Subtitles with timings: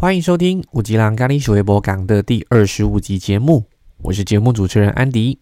[0.00, 3.66] 欢迎收听五吉郎咖喱小微博港的第二十五集节目，
[3.98, 5.38] 我是节目主持人安迪。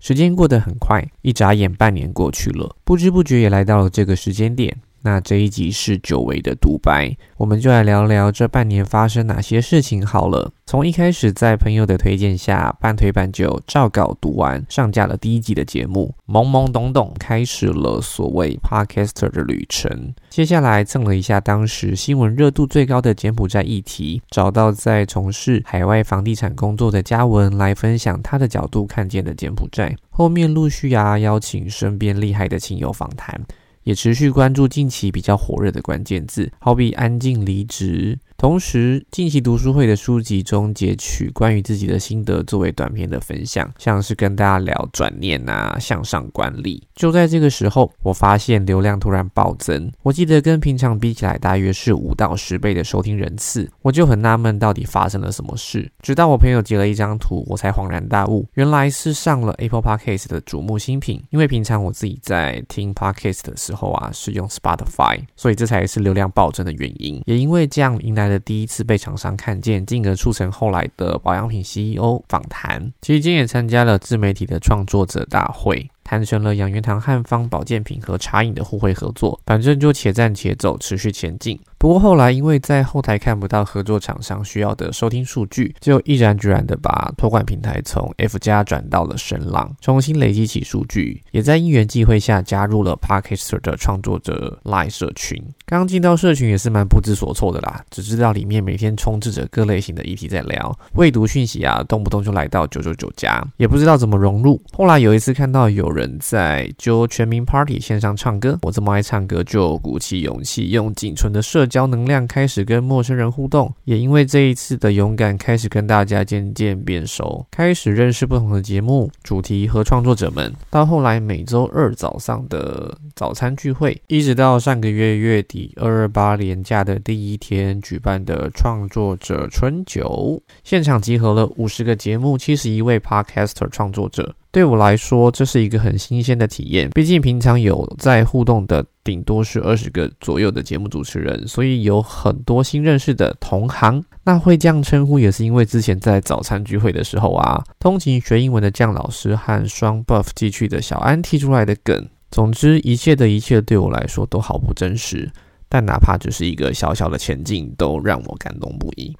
[0.00, 4.76] 时间过得很快，一眨眼半年过去了，不知不觉也来到了这个时间点。
[5.04, 10.52] 那这一集是久违的独白，我们就来聊聊这半年发生哪些事情好了。
[10.64, 20.14] 从一开始在朋友的推荐下，半推半就照稿读完，上架了第一集的节目，懵懵懂懂开始了所谓 podcaster 的旅程。
[20.30, 29.94] 接下来蹭了一下当时新闻热度最高的柬埔寨议题，找到在从事海外房地产工作的嘉文来分享他的角度看见的柬埔寨。
[30.10, 33.38] 后面陆续啊邀请身边厉害的亲友访谈。
[33.84, 38.18] 也持续关注近期比较火热的关键字，好比安静离职。
[38.42, 46.82] 同时，近期读书会的书籍中截取关于自己的心得作为短片的分享，像是跟大家聊转念啊、向上管理。
[46.92, 55.88] 就在这个时候，我发现流量突然暴增，我记得跟平常比起来，大约是五到十倍的收听人次，我就很纳闷到底发生了什么事。
[56.00, 61.22] 直到我朋友截了一张图，我才恍然大悟，原来是上了 Apple Podcast 的瞩目新品。
[61.30, 67.22] 因为平常我自己在听 Podcast 的时候啊，是用 Spotify，所以这才是流量暴增的原因。
[67.26, 72.92] 也因为这样，迎来了的第一次被厂商看见，进而促成后来的保养品 CEO 访谈。
[73.02, 75.88] 期间也参加了自媒体的创作者大会。
[76.12, 81.58] 谈成了养元堂汉方保健品和茶饮的互惠合作，反正就且战且走，持续前进。
[81.78, 91.22] 不过后来因为在后台看不到合作厂商需要的收听数据，就毅然决然的把托管平台从 F 加转到了声浪，重新累积起数据。
[91.30, 95.42] 也在因缘际会下加入了 Parker 的创作者 li 社群。
[95.64, 104.62] 刚进到社群也是蛮不知所措的啦，只知道里面每天充斥着各类型的议题在聊，未读讯息啊，动不动就来到九九九加，也不知道怎么融入。
[104.76, 113.72] 后来有一次看到有人在就全民 Party 线上唱歌，我这么爱唱歌，就鼓起勇气用仅存的社交能量开始跟陌生人互动。
[113.84, 120.52] 也因为这一次的勇敢，开始跟大家渐渐变熟，开始认识不同的节目主题和创作者们。
[120.70, 134.34] 到后来每周二早上的早餐聚会，一直到上个月月底二二八年假的第一天举办的创作者春酒，现场集合了五十个节目，七十一位 Podcaster 创作者。
[134.52, 136.90] 对我来说，这是一个很新鲜的体验。
[136.90, 144.04] 毕竟平常有在互动的，顶多是二十个左右的节目主持人，所以有很多新认识的同行。
[144.24, 152.06] 那会这样称呼，也是因为之前在早餐聚会的时候啊，通勤学英文的酱老师和双 buff 寄去的小安提出来的梗。
[152.30, 155.32] 总之，一切的一切对我来说都好不真实，
[155.66, 159.16] 但哪怕只是一个小小的前进，都让我感动不已。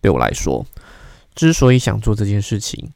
[0.00, 0.64] 对我来说，
[1.34, 2.88] 之所以想做这件事情。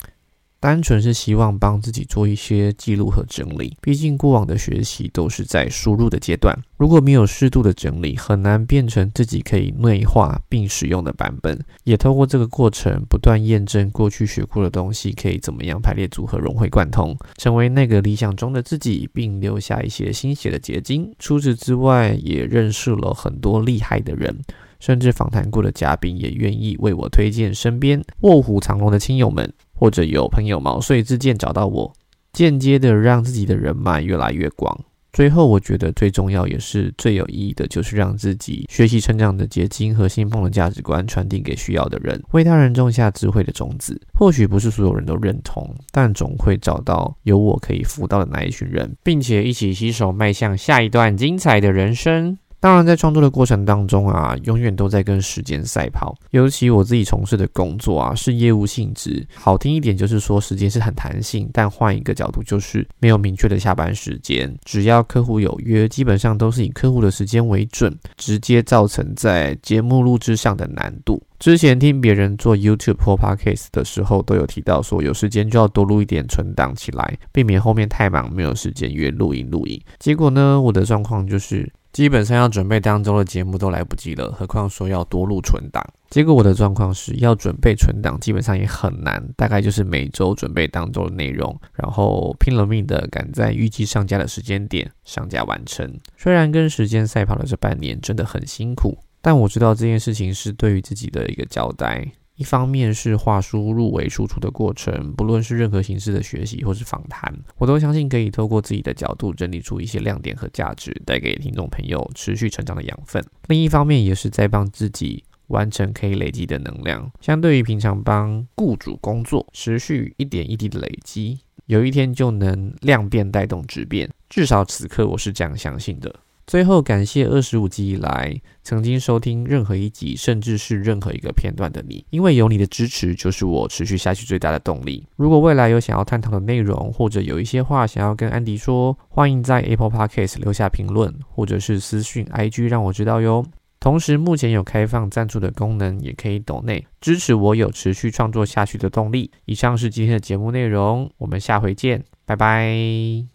[0.63, 11.59] 单纯是希望帮自己做一些记录和整理，毕竟过往的学习都是在输入的阶段，如果没有适度的整理，很难变成自己可以内化并使用的版本。
[11.83, 21.13] 也透过这个过程，不断验证过去学过的东西可以怎么样排列组合、融会贯通，成为那个理想中的自己，并留下一些心血的结晶。
[21.19, 24.41] 除此之外，也认识了很多厉害的人。
[24.79, 31.93] 甚至访谈过的嘉宾也愿意为我推荐身边卧虎藏龙的亲友们，或者有朋友毛遂自荐找到我，
[32.33, 34.79] 间接的让自己的人脉越来越广。
[35.13, 44.01] 最后，我觉得最重要也是最有意义的，就是让自己学习成长的结晶和信奉的价值观传递给需要的人，为他人种下智慧的种子。
[44.15, 52.39] 或许不是所有人都认同，但总会找到有我可以辅导的那一群人，并且一起携手迈向下一段精彩的人生。
[52.63, 56.15] 当然，在创作的过程当中啊，永远都在跟时间赛跑。
[56.31, 64.57] 尤其我自己从事的工作啊，是业务性质，好听一点就是说时间是很弹性，但换一个角度就是没有明确的下班时间。
[64.65, 71.21] 只要客户有约，基本上都是以客户的时间为准，直接造成在节目录制上的难度。
[71.41, 79.83] 之前听别人做 YouTube 或 Podcast 的时候，都有提到说，有时间就要多录一点存档起来，避免后面太忙没有时间约录音录影。
[79.99, 81.69] 结果呢，我的状况就是。
[81.93, 85.85] 基本上要准备当周的节目都来不及了，何况说要多录存档。
[86.09, 95.91] 结果我的状况是要准备存档，基本上也很难，大概就是每周准备当周的内容，然后拼了命的赶在预计上架的时间点上架完成。
[96.17, 102.07] 虽然跟时间赛跑的这半年真的很辛苦，但我知道这件事情是对于自己的一个交代。
[102.43, 113.25] 一方面是画输入为输出的过程，不论是任何形式的学习或是访谈，我都相信可以透过自己的角度整理出一些亮点和价值，带给听众朋友持续成长的养分。
[113.47, 124.11] 另一方面也是在帮自己完成可以累积的能量，相对于平常帮雇主工作，持续一点一滴的累积，有一天就能量变带动质变。
[124.29, 126.13] 至少此刻我是这样相信的。
[126.53, 135.03] 最后，感谢二十五集以来曾经收听任何一集，甚至是任何一个片段的你，因为有你的支持，就是我持续下去最大的动力。
[135.17, 143.43] 如果未来有想要探讨的内容，或者有一些话想要跟安迪说，欢迎在 Apple Podcast 留下评论，或者是私讯 IG 让我知道哟。
[143.81, 149.31] 同时，目前有开放赞助的功能，也可以抖内支持我有持续创作下去的动力。
[149.47, 153.25] 以上是今天的节目内容，我们下回见，拜拜。